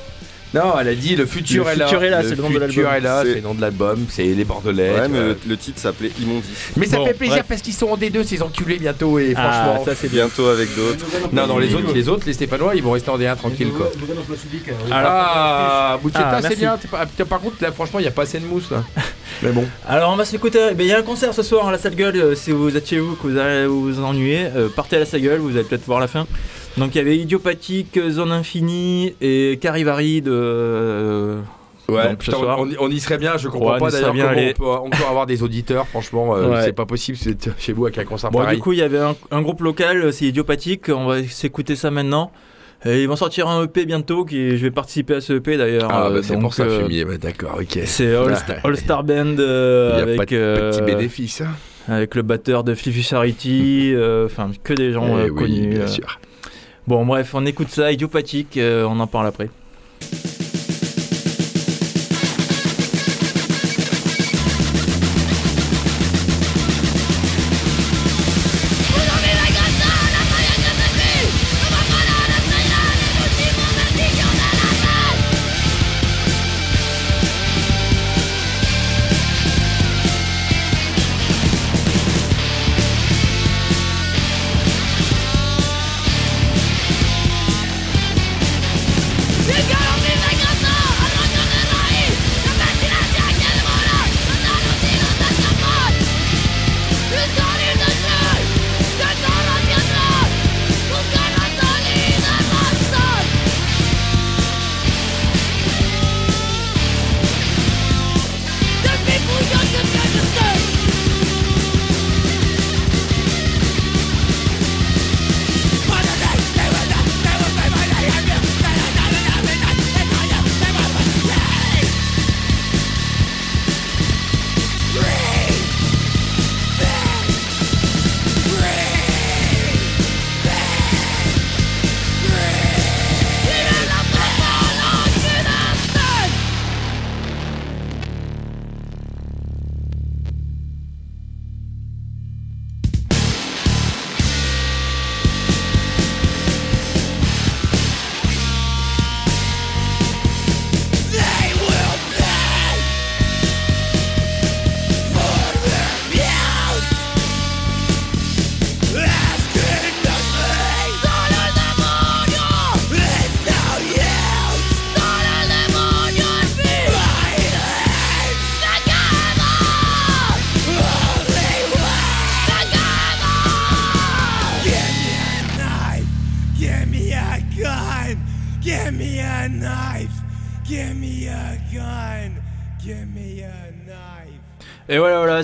Non, 0.55 0.75
elle 0.81 0.89
a 0.89 0.95
dit 0.95 1.15
le 1.17 1.25
futur 1.27 1.65
Le 1.65 1.71
est 1.73 1.77
là. 1.77 1.87
futur 1.87 2.03
est 2.05 2.09
là, 2.11 2.23
c'est 2.23 2.31
le 2.37 2.43
nom 2.43 2.49
de 2.51 2.59
futur 2.61 2.85
l'album. 2.85 2.97
est 2.97 3.01
là, 3.07 3.23
C'est- 3.23 3.35
le 3.35 3.41
nom 3.43 3.55
de 3.55 3.61
l'album, 3.61 4.07
c'est 4.09 4.23
les 4.25 4.45
Bordelais. 4.45 4.91
Ouais, 4.95 5.05
tu 5.07 5.13
mais 5.13 5.25
vois. 5.25 5.35
le, 5.47 5.57
titre 5.59 5.79
s'appelait 5.81 6.11
Immondice. 6.21 6.51
Mais 6.79 6.87
ça 6.87 6.97
Bon, 6.97 7.07
fait 7.07 7.15
plaisir 7.15 7.37
bref. 7.37 7.47
parce 7.51 7.61
qu'ils 7.63 7.73
sont 7.75 7.89
en 7.89 7.97
D2 7.99 8.25
ces 8.25 8.41
enculés 8.43 8.79
bientôt 8.79 9.19
et 9.19 9.35
Ah, 9.37 9.53
franchement. 9.75 9.85
ça 9.85 9.95
c'est 9.95 10.09
bien. 10.11 10.25
Bientôt 10.27 10.47
avec 10.47 10.75
d'autres. 10.75 11.05
Non, 11.35 11.47
non, 11.47 11.59
les 11.59 11.75
autres, 11.75 11.93
les 11.95 12.09
autres, 12.09 12.25
les 12.27 12.33
Stéphanois, 12.33 12.75
ils 12.77 12.83
vont 12.83 12.93
rester 12.93 13.11
en 13.11 13.19
D1 13.19 13.37
tranquille 13.37 13.69
quoi. 13.77 13.91
Ah, 14.91 15.99
Bouchetta, 16.03 16.31
Ah, 16.33 16.41
c'est 16.43 16.57
bien. 16.57 16.79
par 17.29 17.41
contre, 17.41 17.57
là, 17.63 17.73
franchement, 17.73 17.99
il 17.99 18.03
n'y 18.03 18.09
a 18.09 18.13
pas 18.13 18.23
assez 18.23 18.39
de 18.41 18.47
mousse 18.47 18.71
là. 18.71 18.83
Mais 19.43 19.51
bon. 19.51 19.65
Alors 19.89 20.13
on 20.13 20.17
va 20.17 20.25
s'écouter. 20.25 20.59
ben, 20.75 20.81
Il 20.85 20.87
y 20.87 20.93
a 20.93 20.99
un 20.99 21.03
concert 21.03 21.35
ce 21.35 21.43
soir 21.43 21.67
à 21.69 21.73
la 21.73 21.79
salle 21.79 21.95
gueule. 21.97 22.17
euh, 22.17 22.35
si 22.35 22.51
vous 22.53 22.77
êtes 22.77 22.89
chez 22.89 22.99
vous, 23.01 23.17
que 23.17 23.27
vous 23.27 23.37
allez 23.39 23.67
vous 23.67 24.01
ennuyez, 24.03 24.47
euh, 24.55 24.69
partez 24.69 24.97
à 24.97 24.99
la 25.01 25.05
salle 25.07 25.21
gueule. 25.23 25.41
Vous 25.41 25.57
allez 25.57 25.65
peut-être 25.65 25.85
voir 25.87 25.99
la 26.01 26.07
fin. 26.09 26.27
Donc 26.77 26.95
il 26.95 26.99
y 26.99 27.01
avait 27.01 27.17
Idiopathique, 27.19 27.99
Zone 28.11 28.33
Infinie 28.33 29.15
et 29.21 29.59
Carivari 29.61 30.23
de. 30.23 30.31
euh, 30.33 31.41
Ouais, 31.89 32.09
donc, 32.11 32.23
ce 32.23 32.31
putain, 32.31 32.39
soir. 32.39 32.59
on, 32.61 32.69
on 32.79 32.89
y 32.89 33.01
serait 33.01 33.19
bien. 33.19 33.37
Je 33.37 33.49
comprends 33.49 33.71
Ouais, 33.73 33.77
on 33.77 33.81
pas 33.81 33.89
y 33.89 33.91
serait 33.91 34.01
d'ailleurs 34.03 34.15
bien 34.15 34.25
comment 34.25 34.37
allé. 34.39 34.55
on 34.57 34.63
peut 34.91 34.95
encore 34.97 35.09
avoir 35.11 35.27
des 35.27 35.43
auditeurs. 35.43 35.87
Franchement, 35.89 36.35
euh, 36.37 36.49
Ouais. 36.49 36.63
c'est 36.65 36.73
pas 36.73 36.87
possible. 36.87 37.19
Vous 37.21 37.29
êtes 37.29 37.51
chez 37.59 37.73
vous 37.73 37.85
avec 37.87 37.99
un 37.99 38.05
concert 38.05 38.31
Bon, 38.31 38.39
pareil. 38.39 38.57
du 38.57 38.63
coup, 38.63 38.73
il 38.73 38.79
y 38.79 38.83
avait 38.83 39.01
un, 39.01 39.17
un 39.33 39.43
groupe 39.43 39.61
local, 39.61 40.01
euh, 40.01 40.13
c'est 40.13 40.27
Idiopathique. 40.27 40.89
On 40.89 41.07
va 41.07 41.23
s'écouter 41.25 41.75
ça 41.75 41.91
maintenant. 41.91 42.31
Et 42.85 43.03
ils 43.03 43.09
vont 43.09 43.17
sortir 43.17 43.49
un 43.49 43.65
EP 43.65 43.87
bientôt. 43.87 44.25
Qui, 44.25 44.57
je 44.57 44.63
vais 44.63 44.71
participer 44.71 45.15
à 45.17 45.21
ce 45.21 45.35
EP 45.35 45.57
d'ailleurs. 45.57 45.89
ah, 45.91 46.09
bah, 46.11 46.17
euh, 46.17 46.23
c'est 46.23 46.39
pour 46.39 46.53
ça, 46.55 46.65
euh, 46.65 46.83
fumier. 46.83 47.05
Ouais, 47.05 47.19
D'accord, 47.19 47.59
ok. 47.61 47.79
C'est 47.85 48.15
All. 48.15 48.37
All 48.65 48.77
Star 48.77 49.05
Band 49.05 49.37
euh, 49.39 49.93
Il 49.95 49.99
y 49.99 50.01
a 50.01 50.03
avec, 50.03 50.17
pas 50.19 50.27
de 50.27 50.37
euh, 50.37 50.73
hein. 51.41 51.53
avec 51.89 52.15
le 52.15 52.23
batteur 52.23 52.65
de 52.65 52.75
Fliffy 52.75 53.03
Charity, 53.03 53.93
euh, 53.95 54.27
enfin 54.27 54.51
que 54.63 54.73
des 54.73 54.93
gens 54.93 55.07
Eh 55.19 55.23
euh, 55.23 55.29
oui, 55.31 55.35
connus. 55.35 55.67
bien 55.69 55.81
euh. 55.83 55.87
sûr. 55.87 56.19
Bon 56.89 57.07
bref, 57.07 57.33
on 57.35 57.47
écoute 57.47 57.69
ça, 57.69 57.93
idiopathique, 57.93 58.57
euh, 58.57 58.85
on 58.89 58.99
en 58.99 59.07
parle 59.07 59.29
après. 59.29 59.49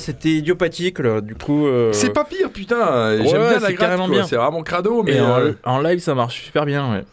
C'était 0.08 0.30
idiopathique, 0.30 0.98
là, 0.98 1.20
du 1.20 1.34
coup. 1.34 1.66
euh, 1.66 1.92
C'est 1.92 2.12
pas 2.12 2.24
pire, 2.24 2.50
putain. 2.50 2.76
Ouais, 3.18 3.18
J'aime 3.26 3.40
bien 3.40 3.48
c'est 3.54 3.60
la 3.60 3.72
gratte. 3.72 3.76
carrément 3.78 4.06
quoi. 4.06 4.14
bien. 4.16 4.26
C'est 4.26 4.36
vraiment 4.36 4.62
crado, 4.62 5.02
mais. 5.02 5.16
Et 5.16 5.20
en, 5.20 5.38
euh, 5.40 5.52
en 5.64 5.80
live, 5.80 5.98
ça 6.00 6.14
marche 6.14 6.42
super 6.44 6.64
bien, 6.66 6.90
ouais. 6.92 7.04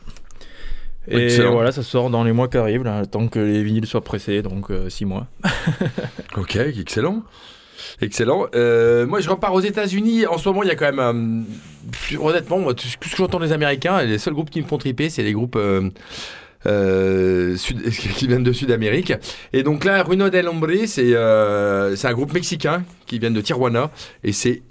Et 1.08 1.26
Excellent. 1.26 1.52
voilà, 1.54 1.72
ça 1.72 1.84
sort 1.84 2.10
dans 2.10 2.24
les 2.24 2.32
mois 2.32 2.48
qui 2.48 2.58
arrivent, 2.58 2.84
là, 2.84 3.06
tant 3.06 3.28
que 3.28 3.38
les 3.40 3.62
vinyles 3.64 3.86
soient 3.86 4.04
pressés, 4.04 4.42
donc 4.42 4.68
6 4.90 5.06
mois. 5.06 5.28
Ok, 6.38 6.56
excellent. 6.56 7.22
Excellent. 8.02 8.48
Euh, 8.56 9.06
moi, 9.06 9.20
je 9.22 9.30
repars 9.30 9.54
aux 9.54 9.60
États-Unis. 9.62 10.26
En 10.26 10.38
ce 10.38 10.50
moment, 10.50 10.64
il 10.64 10.68
y 10.70 10.72
a 10.72 10.76
quand 10.76 10.92
même. 10.92 11.46
euh, 12.14 12.18
honnêtement, 12.20 12.60
moi, 12.60 12.74
tout 12.74 12.88
ce 12.88 12.98
que 12.98 13.06
j'entends 13.18 13.40
des 13.40 13.52
Américains, 13.52 14.02
les 14.04 14.18
seuls 14.18 14.34
groupes 14.34 14.50
qui 14.50 14.62
me 14.62 14.68
font 14.68 14.78
triper, 14.78 15.10
c'est 15.10 15.24
les 15.24 15.34
groupes. 15.34 15.56
euh, 15.56 15.82
euh, 15.82 15.90
sud- 17.58 17.90
qui 18.18 18.28
viennent 18.28 18.44
de 18.44 18.52
Sud-Amérique. 18.54 19.14
Et 19.54 19.64
donc 19.64 19.84
là, 19.86 20.04
Runo 20.04 20.30
del 20.30 20.48
Hombre, 20.48 20.68
c'est 20.86 21.12
euh, 21.14 21.96
un 22.04 22.14
groupe 22.14 22.34
mexicain 22.34 22.84
qui 23.06 23.20
vient 23.20 23.32
de 23.32 23.42
Tijuana. 23.42 23.92
Et 24.24 24.32
c'est. 24.32 24.62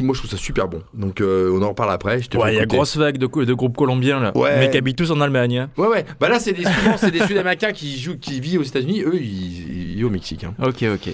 Moi, 0.00 0.14
je 0.14 0.20
trouve 0.20 0.30
ça 0.30 0.38
super 0.38 0.68
bon. 0.68 0.82
Donc, 0.94 1.20
euh, 1.20 1.50
on 1.52 1.62
en 1.62 1.68
reparle 1.68 1.92
après. 1.92 2.16
Ouais, 2.34 2.54
il 2.54 2.56
y 2.56 2.60
a 2.60 2.64
grosse 2.64 2.96
vague 2.96 3.18
de, 3.18 3.26
de 3.44 3.52
groupes 3.52 3.76
colombiens, 3.76 4.18
là. 4.18 4.34
Ouais. 4.34 4.58
Mais 4.58 4.70
qui 4.70 4.78
habitent 4.78 4.96
tous 4.96 5.10
en 5.10 5.20
Allemagne. 5.20 5.58
hein. 5.58 5.70
Ouais, 5.76 5.86
ouais. 5.88 6.06
Bah 6.18 6.30
là, 6.30 6.40
c'est 6.40 6.54
des, 6.54 6.64
souvent, 6.64 6.96
des 7.10 7.20
Sud-Américains 7.26 7.72
qui 7.72 8.00
jouent, 8.00 8.16
qui 8.18 8.40
vivent 8.40 8.60
aux 8.60 8.64
États-Unis. 8.64 9.02
Eux, 9.02 9.16
ils, 9.20 9.90
ils 9.90 9.94
vivent 9.96 10.06
au 10.06 10.10
Mexique. 10.10 10.44
hein. 10.44 10.54
Ok, 10.62 10.82
ok. 10.94 11.12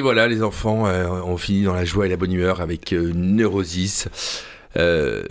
Et 0.00 0.02
voilà, 0.02 0.28
les 0.28 0.42
enfants, 0.42 0.86
euh, 0.86 1.08
on 1.26 1.36
finit 1.36 1.62
dans 1.62 1.74
la 1.74 1.84
joie 1.84 2.06
et 2.06 2.08
la 2.08 2.16
bonne 2.16 2.32
humeur 2.32 2.62
avec 2.62 2.94
euh, 2.94 3.12
Neurosis. 3.14 4.08
Euh, 4.78 5.24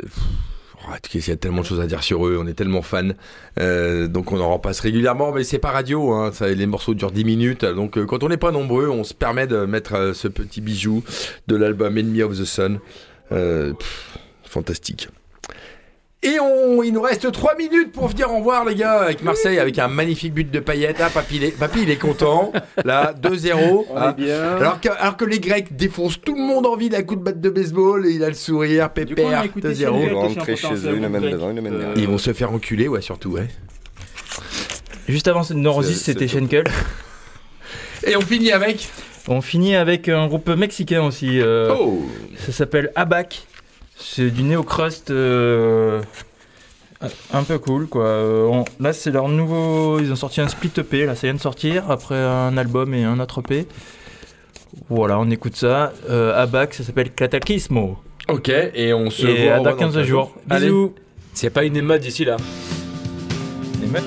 il 1.12 1.28
y 1.28 1.32
a 1.32 1.36
tellement 1.38 1.62
de 1.62 1.66
choses 1.66 1.80
à 1.80 1.88
dire 1.88 2.04
sur 2.04 2.28
eux, 2.28 2.38
on 2.40 2.46
est 2.46 2.54
tellement 2.54 2.84
fans. 2.84 3.10
Euh, 3.60 4.08
donc 4.08 4.32
on 4.32 4.40
en 4.40 4.54
repasse 4.54 4.80
régulièrement, 4.82 5.32
mais 5.32 5.44
c'est 5.44 5.58
pas 5.58 5.72
radio, 5.72 6.14
hein, 6.14 6.30
les 6.42 6.68
morceaux 6.68 6.94
durent 6.94 7.10
10 7.10 7.26
minutes. 7.26 7.66
Donc 7.66 7.98
euh, 7.98 8.06
quand 8.06 8.22
on 8.22 8.30
n'est 8.30 8.38
pas 8.38 8.52
nombreux, 8.52 8.90
on 8.90 9.04
se 9.04 9.16
permet 9.16 9.48
de 9.48 9.66
mettre 9.66 9.96
euh, 9.96 10.14
ce 10.14 10.28
petit 10.28 10.62
bijou 10.62 11.04
de 11.48 11.56
l'album 11.56 11.98
Enemy 11.98 12.22
of 12.22 12.38
the 12.38 12.46
Sun. 12.46 12.80
Fantastique. 14.44 15.10
Et 16.22 16.38
on, 16.38 16.84
il 16.84 16.92
nous 16.92 17.02
reste 17.02 17.32
3 17.32 17.56
minutes 17.56 17.94
pour 17.94 18.10
venir 18.10 18.30
en 18.30 18.42
voir 18.42 18.66
les 18.66 18.76
gars 18.76 19.00
avec 19.04 19.24
Marseille 19.24 19.58
avec 19.58 19.80
un 19.80 19.88
magnifique 19.88 20.34
but 20.34 20.52
de 20.52 20.60
Payet. 20.60 20.94
Ah, 21.00 21.10
papy, 21.10 21.38
il 21.38 21.44
est, 21.46 21.58
papy, 21.58 21.84
il 21.84 21.90
est 21.90 21.96
content. 21.96 22.52
Là, 22.84 23.14
2-0. 23.14 23.86
Ah. 23.96 24.16
Alors, 24.60 24.82
que, 24.82 24.90
alors 24.90 25.16
que 25.16 25.24
les 25.24 25.40
Grecs 25.40 25.74
défoncent 25.78 26.20
tout 26.20 26.36
le 26.36 26.42
monde 26.42 26.66
en 26.66 26.76
ville 26.76 26.94
à 26.94 27.04
coups 27.04 27.20
de 27.22 27.24
batte 27.24 27.40
de 27.40 27.50
baseball 27.50 28.06
et 28.06 28.12
il 28.12 28.24
a 28.26 28.28
le 28.28 28.34
sourire, 28.34 28.90
pépère, 28.92 29.44
écouté 29.46 29.70
2-0. 29.70 29.76
Shane 29.80 29.94
Grec. 30.02 30.14
Rentrer 30.14 30.46
Question 30.54 30.70
chez 30.72 30.76
eux 30.90 30.98
une 30.98 31.06
importante, 31.06 31.06
semaine 31.06 31.22
Grec. 31.22 31.34
devant, 31.34 31.50
une 31.52 31.58
semaine 31.58 31.74
Euh, 31.74 31.78
derrière. 31.80 31.98
Ils 31.98 32.08
vont 32.08 32.18
se 32.18 32.34
faire 32.34 32.52
enculer, 32.52 32.88
ouais, 32.90 33.02
surtout, 33.02 33.30
ouais. 33.32 33.48
Juste 35.08 35.30
avant 35.30 35.44
Neurosis, 35.54 35.98
C'est- 36.02 36.12
c'était 36.12 36.28
Schenkel. 36.28 36.66
Et 38.06 38.18
on 38.18 38.22
finit 38.22 38.52
avec. 38.52 38.90
On 39.30 39.42
finit 39.42 39.76
avec 39.76 40.10
un 40.10 40.28
groupe 40.28 40.50
mexicain 40.50 41.02
aussi. 41.04 41.40
euh, 41.42 41.74
Oh 41.80 42.02
Ça 42.46 42.52
s'appelle 42.52 42.92
Abac. 42.96 43.44
C'est 44.02 44.32
du 44.32 44.44
néo-crust 44.44 45.12
euh, 45.12 46.02
un 47.34 47.44
peu 47.44 47.60
cool 47.60 47.88
quoi. 47.88 48.06
Euh, 48.06 48.46
on- 48.46 48.66
là 48.80 48.94
c'est 48.94 49.12
leur 49.12 49.28
nouveau. 49.28 50.00
Ils 50.00 50.12
ont 50.12 50.16
sorti 50.16 50.42
un 50.42 50.48
split 50.48 50.72
EP, 50.78 51.06
là 51.06 51.16
ça 51.16 51.28
vient 51.28 51.34
de 51.34 51.40
sortir 51.40 51.90
après 51.92 52.16
un 52.18 52.58
album 52.58 52.94
et 52.94 53.04
un 53.04 53.20
autre 53.20 53.40
EP. 53.40 53.68
Voilà, 54.90 55.20
on 55.20 55.30
écoute 55.30 55.56
ça. 55.56 55.94
Euh, 56.10 56.42
Abac, 56.42 56.74
ça 56.74 56.84
s'appelle 56.84 57.12
Cataclysmo. 57.12 57.98
Ok, 58.30 58.50
et 58.50 58.94
on 58.94 59.10
se 59.10 59.26
Et 59.26 59.46
voit 59.46 59.56
à 59.56 59.58
dans 59.58 59.64
va 59.64 59.74
15 59.74 59.94
dans 59.96 60.04
jours. 60.04 60.34
Bisous. 60.46 60.94
A 61.44 61.50
pas 61.50 61.64
une 61.64 61.76
émeute 61.78 62.02
d'ici 62.02 62.26
là. 62.26 62.38
Mecs. 63.92 64.04